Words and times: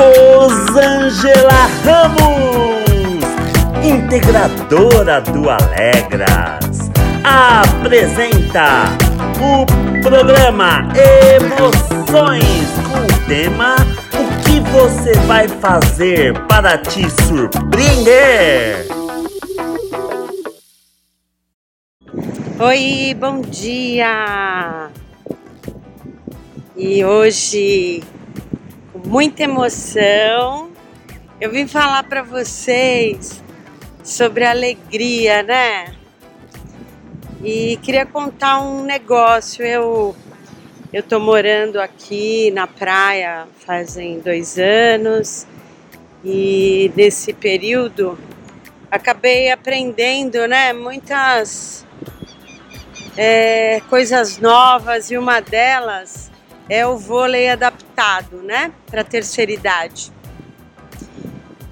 Rosângela 0.00 1.68
Ramos, 1.84 3.22
integradora 3.84 5.20
do 5.20 5.50
Alegras, 5.50 6.90
apresenta 7.22 8.84
o 9.38 9.66
programa 10.02 10.88
Emoções 11.36 12.70
com 12.88 12.98
o 12.98 13.26
tema 13.26 13.76
O 14.14 14.42
que 14.42 14.60
você 14.70 15.12
vai 15.26 15.46
fazer 15.46 16.32
para 16.46 16.78
te 16.78 17.04
surpreender? 17.26 18.86
Oi, 22.58 23.14
bom 23.20 23.42
dia! 23.42 24.88
E 26.74 27.04
hoje 27.04 28.02
muita 29.06 29.42
emoção. 29.44 30.70
Eu 31.40 31.50
vim 31.50 31.66
falar 31.66 32.02
para 32.04 32.22
vocês 32.22 33.42
sobre 34.02 34.44
alegria, 34.44 35.42
né? 35.42 35.94
E 37.42 37.78
queria 37.82 38.04
contar 38.04 38.60
um 38.60 38.82
negócio. 38.82 39.64
Eu 39.64 40.14
eu 40.92 41.04
tô 41.04 41.20
morando 41.20 41.80
aqui 41.80 42.50
na 42.50 42.66
praia 42.66 43.46
fazem 43.64 44.18
dois 44.18 44.58
anos 44.58 45.46
e 46.24 46.90
nesse 46.96 47.32
período 47.32 48.18
acabei 48.90 49.52
aprendendo, 49.52 50.48
né? 50.48 50.72
Muitas 50.72 51.86
é, 53.16 53.80
coisas 53.88 54.38
novas 54.38 55.12
e 55.12 55.16
uma 55.16 55.40
delas 55.40 56.29
é 56.70 56.86
o 56.86 56.96
vôlei 56.96 57.50
adaptado, 57.50 58.36
né, 58.36 58.72
para 58.86 59.02
terceira 59.02 59.50
idade. 59.50 60.12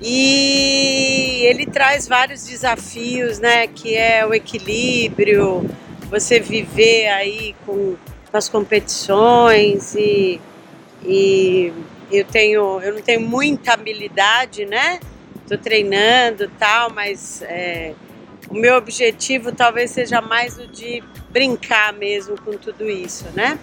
E 0.03 1.43
ele 1.45 1.67
traz 1.67 2.09
vários 2.09 2.45
desafios, 2.45 3.39
né, 3.39 3.69
que 3.69 3.97
é 3.97 4.27
o 4.27 4.35
equilíbrio, 4.35 5.65
você 6.11 6.41
viver 6.41 7.09
aí 7.09 7.55
com, 7.65 7.95
com 8.31 8.37
as 8.37 8.49
competições 8.49 9.95
e, 9.95 10.41
e 11.05 11.73
eu 12.11 12.25
tenho, 12.25 12.81
eu 12.81 12.95
não 12.95 13.03
tenho 13.03 13.21
muita 13.21 13.75
habilidade, 13.75 14.65
né? 14.65 14.99
Tô 15.47 15.59
treinando 15.59 16.51
tal, 16.59 16.91
mas 16.91 17.43
é, 17.43 17.93
o 18.49 18.55
meu 18.55 18.77
objetivo 18.77 19.53
talvez 19.53 19.91
seja 19.91 20.21
mais 20.21 20.59
o 20.59 20.67
de 20.67 21.03
brincar 21.31 21.93
mesmo 21.93 22.41
com 22.41 22.53
tudo 22.53 22.89
isso, 22.89 23.27
né? 23.35 23.59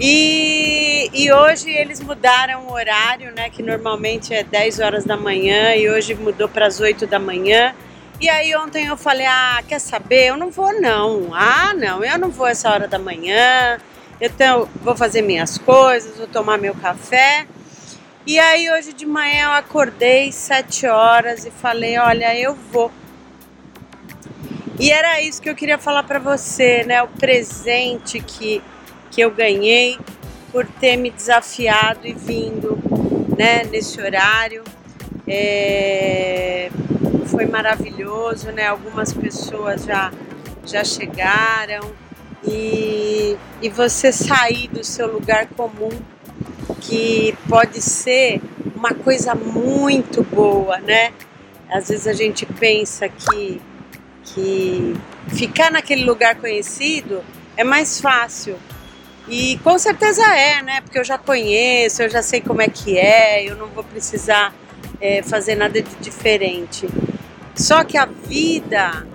E, 0.00 1.10
e 1.12 1.32
hoje 1.32 1.68
eles 1.70 2.00
mudaram 2.00 2.66
o 2.66 2.72
horário, 2.72 3.32
né? 3.34 3.50
Que 3.50 3.62
normalmente 3.62 4.32
é 4.32 4.44
10 4.44 4.78
horas 4.78 5.04
da 5.04 5.16
manhã 5.16 5.74
e 5.74 5.90
hoje 5.90 6.14
mudou 6.14 6.48
para 6.48 6.66
as 6.66 6.78
8 6.78 7.06
da 7.06 7.18
manhã. 7.18 7.74
E 8.20 8.28
aí 8.28 8.54
ontem 8.54 8.86
eu 8.86 8.96
falei, 8.96 9.26
ah, 9.26 9.62
quer 9.66 9.80
saber? 9.80 10.26
Eu 10.26 10.36
não 10.36 10.50
vou 10.50 10.72
não. 10.80 11.30
Ah, 11.34 11.74
não, 11.74 12.04
eu 12.04 12.16
não 12.18 12.30
vou 12.30 12.46
essa 12.46 12.70
hora 12.70 12.86
da 12.86 12.98
manhã. 12.98 13.78
Então 14.20 14.68
vou 14.82 14.96
fazer 14.96 15.22
minhas 15.22 15.58
coisas, 15.58 16.16
vou 16.16 16.28
tomar 16.28 16.58
meu 16.58 16.74
café. 16.76 17.46
E 18.24 18.38
aí 18.38 18.70
hoje 18.70 18.92
de 18.92 19.06
manhã 19.06 19.46
eu 19.46 19.52
acordei 19.52 20.30
7 20.30 20.86
horas 20.86 21.44
e 21.44 21.50
falei, 21.50 21.98
olha, 21.98 22.38
eu 22.38 22.54
vou. 22.54 22.92
E 24.78 24.92
era 24.92 25.20
isso 25.20 25.42
que 25.42 25.50
eu 25.50 25.56
queria 25.56 25.78
falar 25.78 26.04
para 26.04 26.20
você, 26.20 26.84
né? 26.84 27.02
O 27.02 27.08
presente 27.08 28.20
que 28.20 28.62
que 29.10 29.20
eu 29.20 29.30
ganhei 29.30 29.98
por 30.52 30.66
ter 30.66 30.96
me 30.96 31.10
desafiado 31.10 32.06
e 32.06 32.12
vindo 32.12 32.78
né, 33.36 33.64
nesse 33.64 34.00
horário. 34.00 34.64
É, 35.26 36.70
foi 37.26 37.46
maravilhoso, 37.46 38.50
né? 38.50 38.66
Algumas 38.66 39.12
pessoas 39.12 39.84
já, 39.84 40.12
já 40.64 40.82
chegaram 40.82 41.92
e, 42.46 43.36
e 43.60 43.68
você 43.68 44.10
sair 44.12 44.68
do 44.68 44.82
seu 44.82 45.12
lugar 45.12 45.46
comum, 45.48 45.90
que 46.80 47.36
pode 47.48 47.80
ser 47.80 48.40
uma 48.74 48.94
coisa 48.94 49.34
muito 49.34 50.22
boa, 50.22 50.78
né? 50.78 51.12
Às 51.70 51.88
vezes 51.88 52.06
a 52.06 52.12
gente 52.12 52.46
pensa 52.46 53.08
que, 53.08 53.60
que 54.24 54.94
ficar 55.28 55.70
naquele 55.70 56.04
lugar 56.04 56.36
conhecido 56.36 57.22
é 57.56 57.64
mais 57.64 58.00
fácil, 58.00 58.56
e 59.28 59.58
com 59.58 59.78
certeza 59.78 60.22
é, 60.34 60.62
né? 60.62 60.80
Porque 60.80 60.98
eu 60.98 61.04
já 61.04 61.18
conheço, 61.18 62.02
eu 62.02 62.10
já 62.10 62.22
sei 62.22 62.40
como 62.40 62.62
é 62.62 62.68
que 62.68 62.96
é, 62.98 63.44
eu 63.44 63.56
não 63.56 63.68
vou 63.68 63.84
precisar 63.84 64.54
é, 65.00 65.22
fazer 65.22 65.54
nada 65.54 65.80
de 65.82 65.94
diferente. 65.96 66.88
Só 67.54 67.84
que 67.84 67.98
a 67.98 68.06
vida 68.06 69.06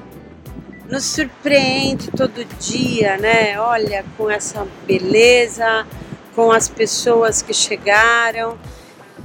nos 0.90 1.06
surpreende 1.06 2.12
todo 2.12 2.46
dia, 2.59 3.18
né? 3.18 3.59
Olha, 3.59 4.06
com 4.18 4.29
essa 4.29 4.68
beleza, 4.85 5.88
com 6.35 6.52
as 6.52 6.68
pessoas 6.68 7.41
que 7.41 7.53
chegaram, 7.53 8.57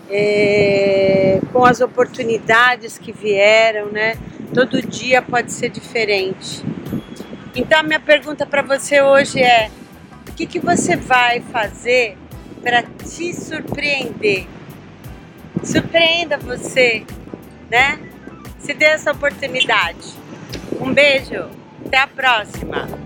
é, 0.08 1.40
com 1.52 1.64
as 1.64 1.80
oportunidades 1.80 2.96
que 2.96 3.12
vieram, 3.12 3.86
né? 3.90 4.16
Todo 4.54 4.80
dia 4.80 5.20
pode 5.20 5.52
ser 5.52 5.68
diferente. 5.68 6.64
Então, 7.54 7.82
minha 7.82 8.00
pergunta 8.00 8.46
para 8.46 8.62
você 8.62 9.02
hoje 9.02 9.40
é: 9.40 9.70
que, 10.32 10.46
que 10.46 10.58
você 10.58 10.96
vai 10.96 11.40
fazer 11.40 12.16
para 12.62 12.82
te 12.82 13.32
surpreender? 13.32 14.46
Surpreenda 15.62 16.36
você, 16.38 17.04
né? 17.70 17.98
Se 18.58 18.74
dê 18.74 18.86
essa 18.86 19.12
oportunidade. 19.12 20.14
Um 20.80 20.92
beijo, 20.92 21.48
até 21.86 21.98
a 21.98 22.06
próxima! 22.06 22.97